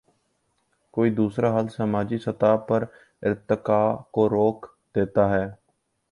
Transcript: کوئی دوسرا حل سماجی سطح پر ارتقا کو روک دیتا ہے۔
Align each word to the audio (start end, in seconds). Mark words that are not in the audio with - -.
کوئی 0.93 1.11
دوسرا 1.11 1.49
حل 1.57 1.67
سماجی 1.67 2.17
سطح 2.17 2.55
پر 2.67 2.83
ارتقا 3.23 3.81
کو 4.11 4.29
روک 4.29 4.65
دیتا 4.95 5.29
ہے۔ 5.29 5.45